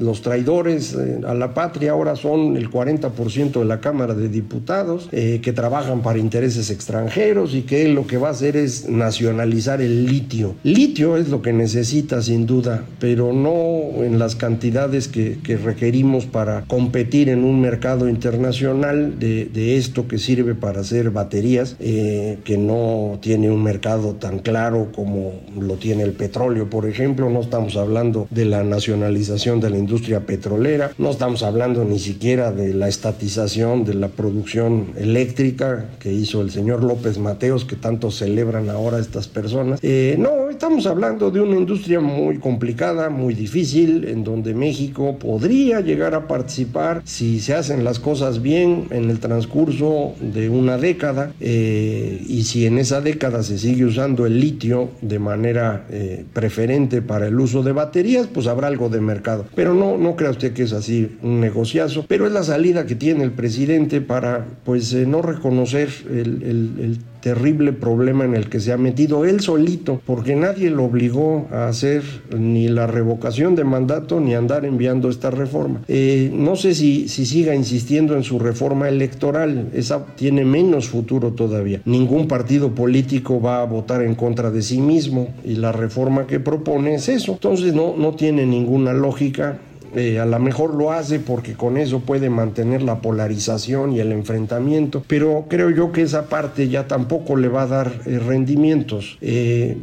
Los 0.00 0.22
traidores 0.22 0.94
eh, 0.94 1.20
a 1.26 1.34
la 1.34 1.54
patria 1.54 1.92
ahora 1.92 2.16
son 2.16 2.56
el 2.56 2.70
40% 2.70 3.58
de 3.58 3.64
la 3.64 3.80
Cámara 3.80 4.14
de 4.14 4.28
Diputados, 4.28 5.08
que 5.10 5.52
trabajan 5.52 6.02
para 6.02 6.18
intereses 6.18 6.70
extranjeros 6.70 7.54
y 7.54 7.62
que 7.62 7.84
él 7.84 7.94
lo 7.94 8.06
que 8.06 8.16
va 8.16 8.28
a 8.28 8.30
hacer 8.32 8.56
es 8.56 8.88
nacionalizar 8.88 9.80
el 9.80 10.06
litio. 10.06 10.54
Litio 10.62 11.16
es 11.16 11.28
lo 11.28 11.42
que 11.42 11.52
necesita 11.52 12.22
sin 12.22 12.46
duda, 12.46 12.84
pero 12.98 13.32
no 13.32 14.04
en 14.04 14.18
las 14.18 14.36
cantidades 14.36 15.08
que, 15.08 15.38
requerimos 15.58 16.26
para 16.26 16.62
competir 16.66 17.28
en 17.28 17.44
un 17.44 17.60
mercado 17.60 18.08
internacional 18.08 19.18
de, 19.18 19.76
esto 19.76 20.06
que 20.08 20.18
sirve 20.18 20.54
para 20.54 20.80
hacer 20.80 21.10
baterías. 21.10 21.76
Eh, 21.80 21.97
que 22.44 22.58
no 22.58 23.18
tiene 23.20 23.50
un 23.50 23.62
mercado 23.62 24.14
tan 24.14 24.38
claro 24.38 24.88
como 24.94 25.32
lo 25.58 25.74
tiene 25.74 26.02
el 26.02 26.12
petróleo, 26.12 26.70
por 26.70 26.86
ejemplo. 26.86 27.30
No 27.30 27.40
estamos 27.40 27.76
hablando 27.76 28.26
de 28.30 28.44
la 28.44 28.64
nacionalización 28.64 29.60
de 29.60 29.70
la 29.70 29.78
industria 29.78 30.26
petrolera, 30.26 30.92
no 30.98 31.10
estamos 31.10 31.42
hablando 31.42 31.84
ni 31.84 31.98
siquiera 31.98 32.52
de 32.52 32.74
la 32.74 32.88
estatización 32.88 33.84
de 33.84 33.94
la 33.94 34.08
producción 34.08 34.92
eléctrica 34.96 35.90
que 35.98 36.12
hizo 36.12 36.40
el 36.40 36.50
señor 36.50 36.82
López 36.84 37.18
Mateos, 37.18 37.64
que 37.64 37.76
tanto 37.76 38.10
celebran 38.10 38.70
ahora 38.70 38.98
estas 38.98 39.28
personas. 39.28 39.80
Eh, 39.82 40.16
no, 40.18 40.50
estamos 40.50 40.86
hablando 40.86 41.30
de 41.30 41.40
una 41.40 41.56
industria 41.56 42.00
muy 42.00 42.38
complicada, 42.38 43.10
muy 43.10 43.34
difícil, 43.34 44.06
en 44.08 44.24
donde 44.24 44.54
México 44.54 45.16
podría 45.18 45.80
llegar 45.80 46.14
a 46.14 46.26
participar 46.26 47.02
si 47.04 47.40
se 47.40 47.54
hacen 47.54 47.84
las 47.84 47.98
cosas 47.98 48.42
bien 48.42 48.86
en 48.90 49.10
el 49.10 49.18
transcurso 49.18 50.14
de 50.20 50.48
una 50.48 50.78
década. 50.78 51.32
Eh, 51.40 51.87
eh, 51.88 52.22
y 52.28 52.44
si 52.44 52.66
en 52.66 52.78
esa 52.78 53.00
década 53.00 53.42
se 53.42 53.58
sigue 53.58 53.84
usando 53.84 54.26
el 54.26 54.38
litio 54.40 54.90
de 55.00 55.18
manera 55.18 55.86
eh, 55.90 56.24
preferente 56.34 57.00
para 57.00 57.28
el 57.28 57.40
uso 57.40 57.62
de 57.62 57.72
baterías, 57.72 58.26
pues 58.26 58.46
habrá 58.46 58.68
algo 58.68 58.90
de 58.90 59.00
mercado. 59.00 59.46
Pero 59.54 59.72
no, 59.72 59.96
no 59.96 60.14
crea 60.14 60.30
usted 60.30 60.52
que 60.52 60.64
es 60.64 60.72
así 60.72 61.16
un 61.22 61.40
negociazo, 61.40 62.04
pero 62.06 62.26
es 62.26 62.32
la 62.32 62.42
salida 62.42 62.84
que 62.84 62.94
tiene 62.94 63.24
el 63.24 63.32
presidente 63.32 64.02
para 64.02 64.46
pues 64.64 64.92
eh, 64.92 65.06
no 65.06 65.22
reconocer 65.22 65.88
el, 66.10 66.42
el 66.42 66.98
terrible 67.20 67.72
problema 67.72 68.24
en 68.24 68.34
el 68.34 68.48
que 68.48 68.60
se 68.60 68.72
ha 68.72 68.76
metido 68.76 69.24
él 69.24 69.40
solito, 69.40 70.00
porque 70.06 70.36
nadie 70.36 70.70
lo 70.70 70.84
obligó 70.84 71.46
a 71.52 71.68
hacer 71.68 72.02
ni 72.36 72.68
la 72.68 72.86
revocación 72.86 73.54
de 73.54 73.64
mandato 73.64 74.20
ni 74.20 74.34
andar 74.34 74.64
enviando 74.64 75.08
esta 75.10 75.30
reforma. 75.30 75.82
Eh, 75.88 76.30
no 76.32 76.56
sé 76.56 76.74
si, 76.74 77.08
si 77.08 77.26
siga 77.26 77.54
insistiendo 77.54 78.16
en 78.16 78.24
su 78.24 78.38
reforma 78.38 78.88
electoral, 78.88 79.68
esa 79.72 80.06
tiene 80.16 80.44
menos 80.44 80.88
futuro 80.88 81.32
todavía. 81.32 81.80
Ningún 81.84 82.28
partido 82.28 82.74
político 82.74 83.40
va 83.40 83.62
a 83.62 83.66
votar 83.66 84.02
en 84.02 84.14
contra 84.14 84.50
de 84.50 84.62
sí 84.62 84.80
mismo 84.80 85.28
y 85.44 85.54
la 85.54 85.72
reforma 85.72 86.26
que 86.26 86.40
propone 86.40 86.94
es 86.94 87.08
eso. 87.08 87.32
Entonces 87.32 87.74
no, 87.74 87.96
no 87.96 88.14
tiene 88.14 88.46
ninguna 88.46 88.92
lógica 88.92 89.58
eh, 89.94 90.18
a 90.18 90.26
lo 90.26 90.38
mejor 90.38 90.74
lo 90.74 90.92
hace 90.92 91.18
porque 91.18 91.54
con 91.54 91.76
eso 91.76 92.00
puede 92.00 92.30
mantener 92.30 92.82
la 92.82 93.00
polarización 93.00 93.92
y 93.92 94.00
el 94.00 94.12
enfrentamiento, 94.12 95.02
pero 95.06 95.46
creo 95.48 95.70
yo 95.70 95.92
que 95.92 96.02
esa 96.02 96.28
parte 96.28 96.68
ya 96.68 96.86
tampoco 96.86 97.36
le 97.36 97.48
va 97.48 97.62
a 97.62 97.66
dar 97.66 97.92
eh, 98.06 98.18
rendimientos. 98.18 99.18
Eh, 99.20 99.76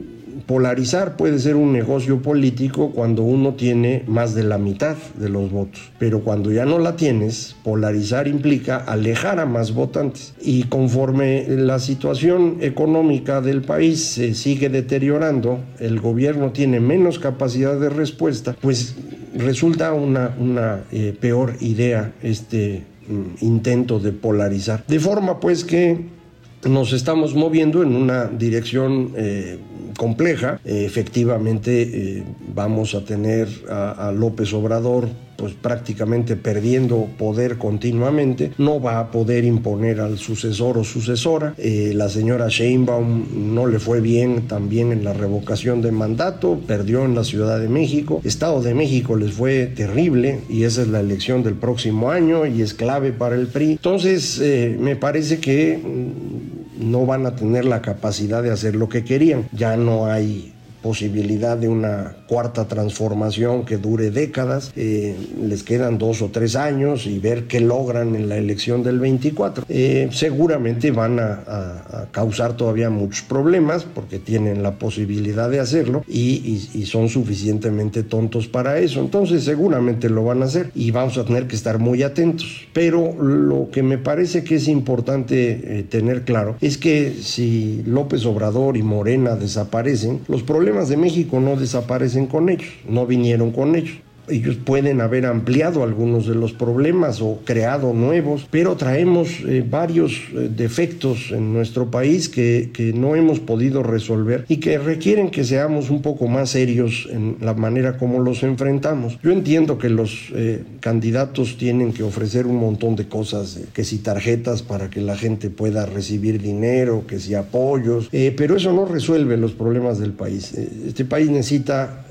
polarizar 0.45 1.17
puede 1.17 1.39
ser 1.39 1.55
un 1.55 1.73
negocio 1.73 2.21
político 2.21 2.91
cuando 2.91 3.23
uno 3.23 3.53
tiene 3.53 4.03
más 4.07 4.35
de 4.35 4.43
la 4.43 4.57
mitad 4.57 4.95
de 5.15 5.29
los 5.29 5.51
votos, 5.51 5.91
pero 5.97 6.21
cuando 6.21 6.51
ya 6.51 6.65
no 6.65 6.79
la 6.79 6.95
tienes, 6.95 7.55
polarizar 7.63 8.27
implica 8.27 8.77
alejar 8.77 9.39
a 9.39 9.45
más 9.45 9.73
votantes. 9.73 10.33
Y 10.41 10.63
conforme 10.63 11.45
la 11.47 11.79
situación 11.79 12.57
económica 12.61 13.41
del 13.41 13.61
país 13.61 14.03
se 14.03 14.33
sigue 14.33 14.69
deteriorando, 14.69 15.59
el 15.79 15.99
gobierno 15.99 16.51
tiene 16.51 16.79
menos 16.79 17.19
capacidad 17.19 17.79
de 17.79 17.89
respuesta, 17.89 18.55
pues 18.61 18.95
resulta 19.35 19.93
una, 19.93 20.35
una 20.39 20.83
eh, 20.91 21.15
peor 21.19 21.55
idea 21.59 22.13
este 22.21 22.83
mm, 23.07 23.45
intento 23.45 23.99
de 23.99 24.11
polarizar. 24.11 24.85
De 24.87 24.99
forma 24.99 25.39
pues 25.39 25.63
que 25.63 26.15
nos 26.65 26.93
estamos 26.93 27.35
moviendo 27.35 27.83
en 27.83 27.95
una 27.95 28.25
dirección 28.25 29.11
eh, 29.15 29.59
compleja. 29.97 30.59
efectivamente, 30.65 31.81
eh, 31.83 32.23
vamos 32.53 32.95
a 32.95 33.05
tener 33.05 33.47
a, 33.69 34.11
López 34.11 34.53
Obrador 34.53 35.07
pues 35.37 35.53
prácticamente 35.53 36.37
perdiendo 36.37 37.07
poder 37.17 37.57
continuamente, 37.57 38.53
no 38.57 38.79
va 38.79 38.99
a 38.99 39.11
poder 39.11 39.43
imponer 39.43 39.99
al 39.99 40.17
sucesor 40.17 40.77
o 40.77 40.85
sucesora. 40.85 41.53
Eh, 41.57 41.91
la 41.93 42.07
señora 42.07 42.47
Sheinbaum 42.47 43.53
no 43.53 43.67
le 43.67 43.79
fue 43.79 43.99
bien 43.99 44.47
también 44.47 44.93
en 44.93 45.03
la 45.03 45.11
revocación 45.11 45.81
de 45.81 45.91
mandato, 45.91 46.57
perdió 46.65 47.03
en 47.03 47.15
la 47.15 47.25
Ciudad 47.25 47.59
de 47.59 47.67
México. 47.67 48.21
Estado 48.23 48.61
de 48.61 48.73
México 48.73 49.17
les 49.17 49.33
fue 49.33 49.65
terrible 49.67 50.39
y 50.47 50.63
esa 50.63 50.83
es 50.83 50.87
la 50.87 51.01
elección 51.01 51.43
del 51.43 51.55
próximo 51.55 52.11
año 52.11 52.45
y 52.45 52.61
es 52.61 52.73
clave 52.73 53.11
para 53.11 53.35
el 53.35 53.47
PRI. 53.47 53.71
Entonces, 53.71 54.41
me 54.79 54.95
parece 54.95 55.39
que 55.39 55.77
mm, 55.77 56.44
no 56.79 57.05
van 57.05 57.25
a 57.25 57.35
tener 57.35 57.65
la 57.65 57.81
capacidad 57.81 58.41
de 58.43 58.51
hacer 58.51 58.75
lo 58.75 58.89
que 58.89 59.03
querían. 59.03 59.47
Ya 59.51 59.77
no 59.77 60.07
hay 60.07 60.54
posibilidad 60.85 61.57
de 61.57 61.67
una 61.67 62.15
cuarta 62.27 62.67
transformación 62.67 63.65
que 63.65 63.77
dure 63.77 64.11
décadas, 64.11 64.71
eh, 64.75 65.15
les 65.41 65.63
quedan 65.63 65.97
dos 65.97 66.21
o 66.21 66.29
tres 66.29 66.55
años 66.55 67.07
y 67.07 67.17
ver 67.17 67.47
qué 67.47 67.59
logran 67.59 68.15
en 68.15 68.29
la 68.29 68.37
elección 68.37 68.83
del 68.83 68.99
24. 68.99 69.65
Eh, 69.67 70.09
seguramente 70.11 70.91
van 70.91 71.19
a, 71.19 72.05
causar 72.11 72.55
todavía 72.55 72.89
muchos 72.91 73.23
problemas 73.23 73.83
porque 73.83 74.19
tienen 74.19 74.61
la 74.61 74.77
posibilidad 74.77 75.49
de 75.49 75.59
hacerlo 75.59 76.03
y, 76.07 76.83
son 76.85 77.09
suficientemente 77.09 78.03
tontos 78.03 78.47
para 78.47 78.77
eso. 78.77 78.99
Entonces 78.99 79.43
seguramente 79.43 80.07
lo 80.07 80.23
van 80.23 80.43
a 80.43 80.45
hacer 80.45 80.69
y 80.75 80.91
vamos 80.91 81.17
a 81.17 81.25
tener 81.25 81.47
que 81.47 81.55
estar 81.55 81.79
muy 81.79 82.03
atentos. 82.03 82.67
Pero 82.73 83.11
lo 83.19 83.69
que 83.71 83.81
me 83.81 83.97
parece 83.97 84.43
que 84.43 84.55
es 84.55 84.67
importante 84.67 85.79
eh, 85.79 85.83
tener 85.83 86.25
claro 86.25 86.57
es 86.61 86.77
que 86.77 87.11
si 87.11 87.81
López 87.87 88.23
Obrador 88.25 88.77
y 88.77 88.83
Morena 88.83 89.35
desaparecen, 89.35 90.19
los 90.27 90.43
problemas 90.43 90.74
de 90.83 90.97
México 90.97 91.39
no 91.39 91.55
desaparecen 91.55 92.27
con 92.27 92.49
ellos, 92.49 92.69
no 92.87 93.05
vinieron 93.05 93.51
con 93.51 93.75
ellos 93.75 93.95
ellos 94.27 94.55
pueden 94.55 95.01
haber 95.01 95.25
ampliado 95.25 95.83
algunos 95.83 96.27
de 96.27 96.35
los 96.35 96.53
problemas 96.53 97.21
o 97.21 97.39
creado 97.43 97.93
nuevos, 97.93 98.47
pero 98.49 98.75
traemos 98.75 99.29
eh, 99.47 99.63
varios 99.67 100.13
eh, 100.33 100.49
defectos 100.55 101.31
en 101.31 101.53
nuestro 101.53 101.91
país 101.91 102.29
que, 102.29 102.71
que, 102.73 102.93
no 102.93 103.15
hemos 103.15 103.39
podido 103.39 103.83
resolver 103.83 104.45
y 104.47 104.57
que 104.57 104.77
requieren 104.77 105.29
que 105.29 105.43
seamos 105.43 105.89
un 105.89 106.01
poco 106.01 106.27
más 106.27 106.51
serios 106.51 107.07
en 107.11 107.37
la 107.41 107.53
manera 107.53 107.97
como 107.97 108.19
los 108.19 108.43
enfrentamos. 108.43 109.19
Yo 109.21 109.31
entiendo 109.31 109.77
que 109.77 109.89
los 109.89 110.31
eh, 110.33 110.63
candidatos 110.79 111.57
tienen 111.57 111.93
que 111.93 112.03
ofrecer 112.03 112.47
un 112.47 112.57
montón 112.57 112.95
de 112.95 113.07
cosas, 113.07 113.59
que 113.73 113.83
si 113.83 113.99
tarjetas 113.99 114.61
para 114.61 114.89
que 114.89 115.01
la 115.01 115.17
gente 115.17 115.49
pueda 115.49 115.85
recibir 115.85 116.41
dinero, 116.41 117.05
que 117.07 117.19
si 117.19 117.33
apoyos, 117.35 118.09
pero 118.37 118.55
eso 118.55 118.71
no 118.71 118.85
resuelve 118.85 119.37
los 119.37 119.53
problemas 119.53 119.99
del 119.99 120.13
país. 120.13 120.53
este 120.53 121.05
país 121.05 121.29
necesita 121.29 122.05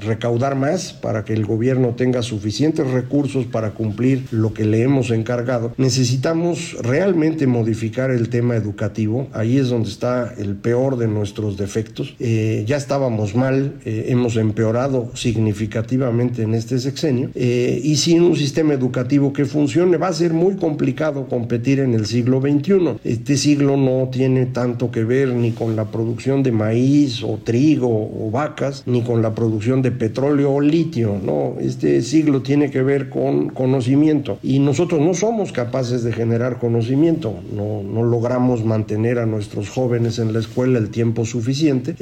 recaudar 0.00 0.54
más 0.54 0.92
para 0.92 1.24
que 1.24 1.32
el 1.32 1.44
gobierno 1.44 1.57
gobierno 1.58 1.96
tenga 1.96 2.22
suficientes 2.22 2.88
recursos 2.88 3.44
para 3.46 3.72
cumplir 3.72 4.26
lo 4.30 4.54
que 4.54 4.64
le 4.64 4.80
hemos 4.82 5.10
encargado, 5.10 5.72
necesitamos 5.76 6.76
realmente 6.80 7.48
modificar 7.48 8.12
el 8.12 8.28
tema 8.28 8.54
educativo. 8.54 9.26
Ahí 9.32 9.58
es 9.58 9.68
donde 9.68 9.88
está 9.88 10.32
el 10.38 10.54
peor 10.54 10.98
de 10.98 11.08
nuestros 11.08 11.56
defectos. 11.56 12.14
Eh, 12.20 12.62
ya 12.64 12.76
estábamos 12.76 13.34
mal, 13.34 13.74
eh, 13.84 14.06
hemos 14.10 14.36
empeorado 14.36 15.10
significativamente 15.14 16.42
en 16.42 16.54
este 16.54 16.78
sexenio 16.78 17.30
eh, 17.34 17.80
y 17.82 17.96
sin 17.96 18.22
un 18.22 18.36
sistema 18.36 18.72
educativo 18.72 19.32
que 19.32 19.44
funcione 19.44 19.96
va 19.96 20.06
a 20.06 20.12
ser 20.12 20.32
muy 20.32 20.54
complicado 20.54 21.26
competir 21.26 21.80
en 21.80 21.92
el 21.92 22.06
siglo 22.06 22.40
XXI. 22.40 23.00
Este 23.02 23.36
siglo 23.36 23.76
no 23.76 24.08
tiene 24.12 24.46
tanto 24.46 24.92
que 24.92 25.02
ver 25.02 25.30
ni 25.30 25.50
con 25.50 25.74
la 25.74 25.86
producción 25.86 26.44
de 26.44 26.52
maíz 26.52 27.24
o 27.24 27.40
trigo 27.42 27.88
o 27.88 28.30
vacas, 28.30 28.84
ni 28.86 29.02
con 29.02 29.22
la 29.22 29.34
producción 29.34 29.82
de 29.82 29.90
petróleo 29.90 30.52
o 30.52 30.60
litio, 30.60 31.18
¿no? 31.20 31.47
Este 31.60 32.02
siglo 32.02 32.42
tiene 32.42 32.70
que 32.70 32.82
ver 32.82 33.08
con 33.08 33.48
conocimiento. 33.48 34.38
Y 34.42 34.58
nosotros 34.58 35.00
no 35.00 35.14
somos 35.14 35.52
capaces 35.52 36.02
de 36.02 36.12
generar 36.12 36.58
conocimiento, 36.58 37.34
no, 37.54 37.82
no 37.82 38.02
logramos 38.04 38.64
mantener 38.64 39.18
a 39.18 39.26
nuestros 39.26 39.68
jóvenes 39.68 40.18
en 40.18 40.32
la 40.32 40.40
escuela 40.40 40.78
el 40.78 40.90
tiempo 40.90 41.24
suficiente, 41.24 41.94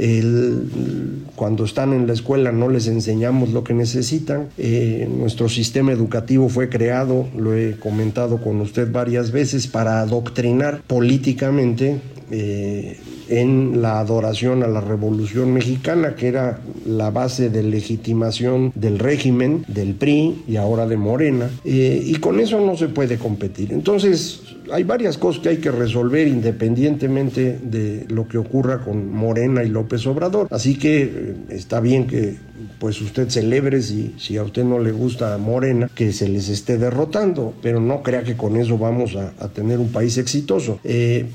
cuando 1.34 1.64
están 1.64 1.92
en 1.92 2.06
la 2.06 2.12
escuela 2.12 2.52
no 2.52 2.68
les 2.68 2.86
enseñamos 2.86 3.50
lo 3.50 3.64
que 3.64 3.74
necesitan, 3.74 4.48
eh, 4.58 5.08
nuestro 5.10 5.48
sistema 5.48 5.92
educativo 5.92 6.48
fue 6.48 6.68
creado, 6.68 7.26
lo 7.36 7.54
he 7.54 7.76
comentado 7.78 8.38
con 8.38 8.60
usted 8.60 8.90
varias 8.90 9.30
veces, 9.30 9.66
para 9.66 10.00
adoctrinar 10.00 10.80
políticamente 10.86 12.00
eh, 12.30 12.98
en 13.28 13.82
la 13.82 14.00
adoración 14.00 14.62
a 14.62 14.68
la 14.68 14.80
Revolución 14.80 15.52
Mexicana, 15.52 16.14
que 16.14 16.28
era 16.28 16.60
la 16.86 17.10
base 17.10 17.50
de 17.50 17.62
legitimación 17.62 18.72
del 18.74 18.98
régimen, 18.98 19.64
del 19.68 19.94
PRI 19.94 20.44
y 20.46 20.56
ahora 20.56 20.86
de 20.86 20.96
Morena, 20.96 21.50
eh, 21.64 22.02
y 22.04 22.14
con 22.16 22.40
eso 22.40 22.60
no 22.60 22.76
se 22.76 22.88
puede 22.88 23.18
competir. 23.18 23.72
Entonces, 23.72 24.42
hay 24.72 24.84
varias 24.84 25.18
cosas 25.18 25.42
que 25.42 25.48
hay 25.50 25.56
que 25.58 25.70
resolver 25.70 26.26
independientemente 26.26 27.58
de 27.62 28.06
lo 28.08 28.26
que 28.28 28.38
ocurra 28.38 28.78
con 28.78 29.12
Morena 29.12 29.62
y 29.64 29.68
López 29.68 30.06
Obrador. 30.06 30.48
Así 30.50 30.76
que 30.76 31.02
eh, 31.02 31.34
está 31.50 31.80
bien 31.80 32.06
que 32.06 32.36
pues 32.78 33.00
usted 33.00 33.28
celebre 33.28 33.82
si, 33.82 34.14
si 34.18 34.36
a 34.36 34.42
usted 34.42 34.64
no 34.64 34.78
le 34.78 34.92
gusta 34.92 35.36
Morena, 35.38 35.90
que 35.94 36.12
se 36.12 36.28
les 36.28 36.48
esté 36.48 36.78
derrotando, 36.78 37.54
pero 37.62 37.80
no 37.80 38.02
crea 38.02 38.22
que 38.22 38.36
con 38.36 38.56
eso 38.56 38.78
vamos 38.78 39.16
a, 39.16 39.48
tener 39.48 39.78
un 39.78 39.88
país 39.88 40.18
exitoso. 40.18 40.80
Eh, 40.84 41.26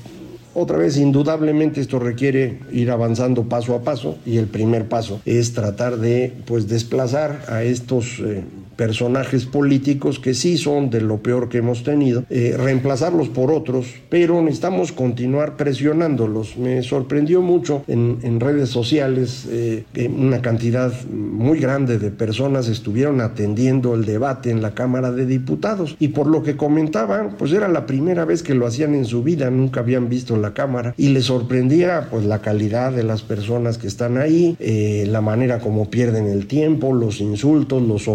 otra 0.54 0.76
vez, 0.76 0.96
indudablemente 0.96 1.80
esto 1.80 1.98
requiere 1.98 2.58
ir 2.70 2.90
avanzando 2.90 3.44
paso 3.44 3.74
a 3.74 3.82
paso 3.82 4.18
y 4.26 4.36
el 4.36 4.46
primer 4.46 4.88
paso 4.88 5.20
es 5.24 5.54
tratar 5.54 5.96
de 5.98 6.32
pues 6.46 6.68
desplazar 6.68 7.44
a 7.48 7.62
estos 7.62 8.20
eh, 8.20 8.44
personajes 8.76 9.46
políticos 9.46 10.18
que 10.18 10.34
sí 10.34 10.58
son 10.58 10.90
de 10.90 11.00
lo 11.00 11.18
peor 11.18 11.48
que 11.48 11.58
hemos 11.58 11.82
tenido, 11.84 12.24
eh, 12.30 12.54
reemplazarlos 12.56 13.28
por 13.28 13.50
otros, 13.50 13.86
pero 14.08 14.40
necesitamos 14.42 14.92
continuar 14.92 15.56
presionándolos. 15.56 16.56
Me 16.56 16.82
sorprendió 16.82 17.42
mucho 17.42 17.84
en, 17.88 18.18
en 18.22 18.40
redes 18.40 18.68
sociales 18.68 19.46
eh, 19.50 19.84
que 19.92 20.08
una 20.08 20.42
cantidad 20.42 20.92
muy 21.10 21.58
grande 21.58 21.98
de 21.98 22.10
personas 22.10 22.68
estuvieron 22.68 23.20
atendiendo 23.20 23.94
el 23.94 24.04
debate 24.04 24.50
en 24.50 24.62
la 24.62 24.74
Cámara 24.74 25.12
de 25.12 25.26
Diputados 25.26 25.96
y 25.98 26.08
por 26.08 26.26
lo 26.26 26.42
que 26.42 26.56
comentaban, 26.56 27.36
pues 27.38 27.52
era 27.52 27.68
la 27.68 27.86
primera 27.86 28.24
vez 28.24 28.42
que 28.42 28.54
lo 28.54 28.66
hacían 28.66 28.94
en 28.94 29.04
su 29.04 29.22
vida, 29.22 29.50
nunca 29.50 29.80
habían 29.80 30.08
visto 30.08 30.36
la 30.36 30.54
Cámara 30.54 30.94
y 30.96 31.08
les 31.08 31.24
sorprendía 31.24 32.08
pues 32.10 32.24
la 32.24 32.40
calidad 32.40 32.92
de 32.92 33.02
las 33.02 33.22
personas 33.22 33.78
que 33.78 33.86
están 33.86 34.18
ahí, 34.18 34.56
eh, 34.58 35.06
la 35.08 35.20
manera 35.20 35.60
como 35.60 35.90
pierden 35.90 36.26
el 36.26 36.46
tiempo, 36.46 36.92
los 36.92 37.20
insultos, 37.20 37.82
los 37.82 38.08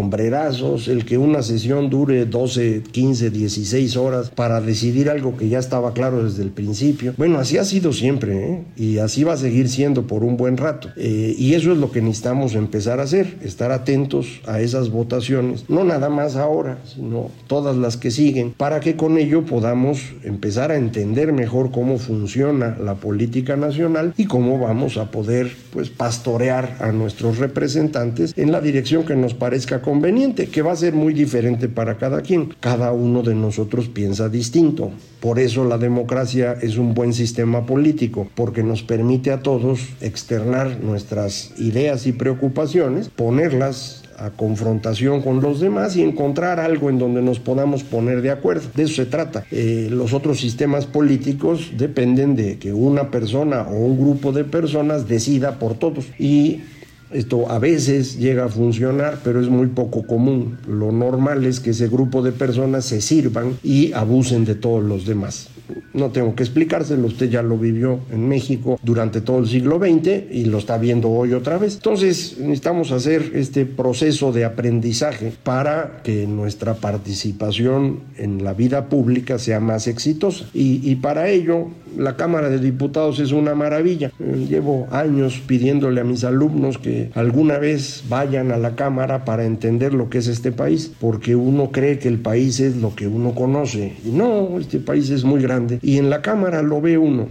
sombrerazos, 0.52 0.88
el 0.88 1.04
que 1.04 1.18
una 1.18 1.42
sesión 1.42 1.90
dure 1.90 2.26
12, 2.26 2.82
15, 2.90 3.30
16 3.30 3.96
horas 3.96 4.30
para 4.30 4.60
decidir 4.60 5.10
algo 5.10 5.36
que 5.36 5.48
ya 5.48 5.58
estaba 5.58 5.92
claro 5.92 6.24
desde 6.24 6.42
el 6.42 6.50
principio. 6.50 7.14
Bueno, 7.16 7.38
así 7.38 7.58
ha 7.58 7.64
sido 7.64 7.92
siempre 7.92 8.52
¿eh? 8.52 8.62
y 8.76 8.98
así 8.98 9.24
va 9.24 9.34
a 9.34 9.36
seguir 9.36 9.68
siendo 9.68 10.06
por 10.06 10.24
un 10.24 10.36
buen 10.36 10.56
rato. 10.56 10.88
Eh, 10.96 11.34
y 11.38 11.54
eso 11.54 11.72
es 11.72 11.78
lo 11.78 11.90
que 11.90 12.00
necesitamos 12.00 12.54
empezar 12.54 13.00
a 13.00 13.04
hacer, 13.04 13.38
estar 13.42 13.72
atentos 13.72 14.40
a 14.46 14.60
esas 14.60 14.90
votaciones, 14.90 15.64
no 15.68 15.84
nada 15.84 16.08
más 16.08 16.36
ahora, 16.36 16.78
sino 16.84 17.30
todas 17.46 17.76
las 17.76 17.96
que 17.96 18.10
siguen, 18.10 18.52
para 18.56 18.80
que 18.80 18.96
con 18.96 19.18
ello 19.18 19.44
podamos 19.44 20.00
empezar 20.22 20.70
a 20.70 20.76
entender 20.76 21.32
mejor 21.32 21.70
cómo 21.70 21.98
funciona 21.98 22.76
la 22.78 22.94
política 22.94 23.56
nacional 23.56 24.14
y 24.16 24.26
cómo 24.26 24.58
vamos 24.58 24.96
a 24.96 25.10
poder 25.10 25.50
pues 25.72 25.90
pastorear 25.90 26.76
a 26.80 26.92
nuestros 26.92 27.38
representantes 27.38 28.32
en 28.36 28.52
la 28.52 28.60
dirección 28.60 29.04
que 29.04 29.16
nos 29.16 29.34
parezca 29.34 29.80
conveniente 29.80 30.37
que 30.46 30.62
va 30.62 30.72
a 30.72 30.76
ser 30.76 30.94
muy 30.94 31.12
diferente 31.12 31.68
para 31.68 31.98
cada 31.98 32.22
quien. 32.22 32.54
Cada 32.60 32.92
uno 32.92 33.22
de 33.22 33.34
nosotros 33.34 33.88
piensa 33.88 34.28
distinto. 34.28 34.90
Por 35.20 35.38
eso 35.38 35.64
la 35.64 35.78
democracia 35.78 36.52
es 36.52 36.76
un 36.76 36.94
buen 36.94 37.12
sistema 37.12 37.66
político, 37.66 38.28
porque 38.34 38.62
nos 38.62 38.82
permite 38.82 39.32
a 39.32 39.42
todos 39.42 39.80
externar 40.00 40.78
nuestras 40.80 41.52
ideas 41.58 42.06
y 42.06 42.12
preocupaciones, 42.12 43.08
ponerlas 43.08 44.04
a 44.18 44.30
confrontación 44.30 45.22
con 45.22 45.40
los 45.40 45.60
demás 45.60 45.96
y 45.96 46.02
encontrar 46.02 46.58
algo 46.58 46.90
en 46.90 46.98
donde 46.98 47.22
nos 47.22 47.38
podamos 47.38 47.84
poner 47.84 48.20
de 48.20 48.30
acuerdo. 48.30 48.68
De 48.74 48.82
eso 48.84 48.94
se 48.94 49.06
trata. 49.06 49.44
Eh, 49.50 49.88
los 49.90 50.12
otros 50.12 50.40
sistemas 50.40 50.86
políticos 50.86 51.72
dependen 51.76 52.34
de 52.34 52.58
que 52.58 52.72
una 52.72 53.10
persona 53.10 53.62
o 53.62 53.76
un 53.76 53.98
grupo 53.98 54.32
de 54.32 54.44
personas 54.44 55.08
decida 55.08 55.58
por 55.58 55.74
todos 55.74 56.06
y 56.18 56.62
esto 57.12 57.50
a 57.50 57.58
veces 57.58 58.18
llega 58.18 58.44
a 58.44 58.48
funcionar, 58.48 59.20
pero 59.24 59.40
es 59.40 59.48
muy 59.48 59.68
poco 59.68 60.06
común. 60.06 60.58
Lo 60.66 60.92
normal 60.92 61.44
es 61.46 61.60
que 61.60 61.70
ese 61.70 61.88
grupo 61.88 62.22
de 62.22 62.32
personas 62.32 62.84
se 62.84 63.00
sirvan 63.00 63.58
y 63.62 63.92
abusen 63.92 64.44
de 64.44 64.54
todos 64.54 64.84
los 64.84 65.06
demás. 65.06 65.48
No 65.92 66.10
tengo 66.10 66.34
que 66.34 66.42
explicárselo, 66.42 67.06
usted 67.06 67.28
ya 67.28 67.42
lo 67.42 67.58
vivió 67.58 68.00
en 68.10 68.28
México 68.28 68.78
durante 68.82 69.20
todo 69.20 69.38
el 69.40 69.48
siglo 69.48 69.78
XX 69.78 70.30
y 70.30 70.44
lo 70.46 70.58
está 70.58 70.78
viendo 70.78 71.10
hoy 71.10 71.32
otra 71.32 71.58
vez. 71.58 71.74
Entonces 71.74 72.36
necesitamos 72.38 72.90
hacer 72.92 73.32
este 73.34 73.66
proceso 73.66 74.32
de 74.32 74.44
aprendizaje 74.44 75.32
para 75.42 76.00
que 76.02 76.26
nuestra 76.26 76.74
participación 76.74 78.00
en 78.16 78.44
la 78.44 78.54
vida 78.54 78.88
pública 78.88 79.38
sea 79.38 79.60
más 79.60 79.88
exitosa. 79.88 80.46
Y, 80.54 80.80
y 80.88 80.96
para 80.96 81.28
ello 81.28 81.68
la 81.96 82.16
Cámara 82.16 82.48
de 82.48 82.58
Diputados 82.58 83.18
es 83.18 83.32
una 83.32 83.54
maravilla. 83.54 84.12
Eh, 84.18 84.46
llevo 84.48 84.88
años 84.90 85.40
pidiéndole 85.46 86.00
a 86.00 86.04
mis 86.04 86.24
alumnos 86.24 86.78
que 86.78 87.10
alguna 87.14 87.58
vez 87.58 88.04
vayan 88.08 88.52
a 88.52 88.58
la 88.58 88.74
Cámara 88.74 89.24
para 89.24 89.44
entender 89.44 89.94
lo 89.94 90.10
que 90.10 90.18
es 90.18 90.28
este 90.28 90.52
país, 90.52 90.92
porque 91.00 91.36
uno 91.36 91.70
cree 91.70 91.98
que 91.98 92.08
el 92.08 92.18
país 92.18 92.60
es 92.60 92.76
lo 92.76 92.94
que 92.94 93.06
uno 93.06 93.34
conoce. 93.34 93.94
Y 94.04 94.10
no, 94.10 94.58
este 94.58 94.78
país 94.78 95.10
es 95.10 95.24
muy 95.24 95.42
grande. 95.42 95.78
Y 95.82 95.98
en 95.98 96.10
la 96.10 96.22
Cámara 96.22 96.62
lo 96.62 96.80
ve 96.80 96.98
uno. 96.98 97.28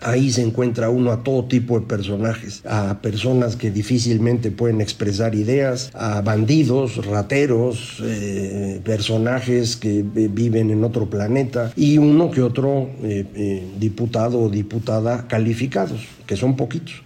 Ahí 0.00 0.30
se 0.30 0.42
encuentra 0.42 0.90
uno 0.90 1.10
a 1.10 1.22
todo 1.22 1.44
tipo 1.44 1.78
de 1.78 1.86
personajes, 1.86 2.62
a 2.64 3.00
personas 3.00 3.56
que 3.56 3.70
difícilmente 3.70 4.50
pueden 4.50 4.80
expresar 4.80 5.34
ideas, 5.34 5.90
a 5.94 6.20
bandidos, 6.20 7.04
rateros, 7.04 8.02
eh, 8.04 8.80
personajes 8.84 9.76
que 9.76 10.04
viven 10.04 10.70
en 10.70 10.84
otro 10.84 11.10
planeta 11.10 11.72
y 11.76 11.98
uno 11.98 12.30
que 12.30 12.42
otro 12.42 12.90
eh, 13.02 13.26
eh, 13.34 13.66
diputado 13.78 14.40
o 14.40 14.48
diputada 14.48 15.26
calificados, 15.26 16.06
que 16.26 16.36
son 16.36 16.56
poquitos. 16.56 17.02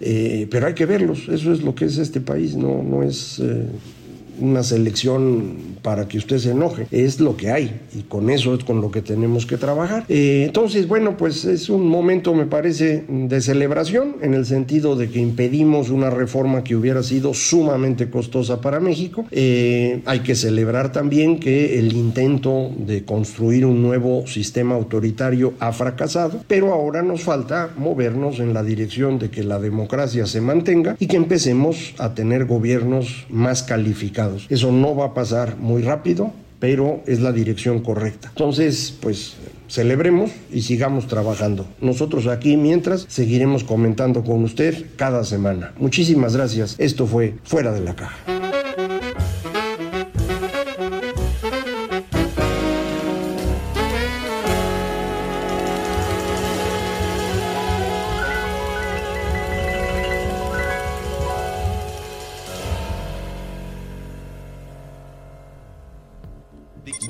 pero 0.51 0.67
hay 0.67 0.75
que 0.75 0.87
verlos, 0.87 1.29
eso 1.29 1.53
es 1.53 1.63
lo 1.63 1.75
que 1.75 1.87
es 1.87 1.97
este 1.99 2.21
país, 2.21 2.57
no, 2.57 2.83
no 2.83 3.03
es 3.03 3.41
una 4.39 4.63
selección 4.63 5.72
para 5.83 6.09
que 6.09 6.19
usted 6.19 6.39
se 6.39 6.53
enoje, 6.53 6.87
es 6.91 7.21
lo 7.21 7.37
que 7.37 7.51
hay 7.51 7.81
y 7.95 8.03
con 8.03 8.31
eso 8.31 8.55
es 8.55 8.65
con 8.65 8.81
lo 8.81 8.91
que 8.91 9.03
tenemos 9.03 9.47
que 9.47 9.57
trabajar. 9.57 10.05
Eh, 10.09 10.45
entonces, 10.47 10.89
bueno, 10.89 11.17
pues 11.17 11.45
es 11.45 11.69
un 11.69 11.89
momento, 11.89 12.35
me 12.35 12.47
parece, 12.47 13.05
de 13.09 13.41
celebración 13.41 14.17
en 14.23 14.35
el 14.35 14.47
sentido 14.47 14.97
de 14.97 15.11
que 15.11 15.19
impedimos 15.19 15.91
una 15.91 16.11
reforma 16.11 16.65
que 16.65 16.77
hubiera 16.77 17.03
sido 17.03 17.35
sumamente 17.35 18.11
costosa 18.11 18.61
para 18.61 18.81
México. 18.81 19.27
Eh, 19.31 20.03
hay 20.07 20.21
que 20.21 20.35
celebrar 20.35 20.93
también 20.93 21.39
que 21.39 21.79
el 21.79 21.93
intento 21.95 22.71
de 22.77 23.05
construir 23.05 23.67
un 23.67 23.83
nuevo 23.83 24.27
sistema 24.27 24.75
autoritario 24.75 25.55
ha 25.59 25.73
fracasado, 25.73 26.45
pero 26.47 26.73
ahora 26.73 27.03
nos 27.03 27.23
falta 27.23 27.71
movernos 27.77 28.39
en 28.39 28.55
la 28.55 28.63
dirección 28.63 29.19
de 29.19 29.31
que 29.31 29.43
la 29.43 29.59
democracia 29.59 30.27
se 30.27 30.41
mantenga 30.41 30.97
y 30.99 31.07
que 31.07 31.17
empecemos 31.17 31.95
a 31.99 32.15
tener 32.15 32.47
gobiernos 32.47 33.27
más 33.29 33.63
calificados. 33.63 34.47
Eso 34.49 34.73
no 34.73 34.95
va 34.95 35.07
a 35.07 35.15
pasar 35.15 35.57
muy 35.73 35.83
rápido, 35.83 36.33
pero 36.61 37.03
es 37.07 37.21
la 37.21 37.33
dirección 37.33 37.81
correcta. 37.81 38.29
Entonces, 38.29 38.95
pues 39.01 39.37
celebremos 39.69 40.31
y 40.53 40.63
sigamos 40.63 41.07
trabajando. 41.07 41.67
Nosotros 41.81 42.27
aquí, 42.27 42.59
mientras, 42.59 43.07
seguiremos 43.09 43.65
comentando 43.65 44.23
con 44.23 44.45
usted 44.45 44.85
cada 44.97 45.25
semana. 45.25 45.73
Muchísimas 45.79 46.37
gracias. 46.37 46.77
Esto 46.79 47.07
fue 47.07 47.35
Fuera 47.43 47.73
de 47.73 47.81
la 47.81 47.97
Caja. 47.97 48.52